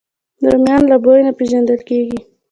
[0.45, 2.19] رومیان له بوی نه پېژندل کېږي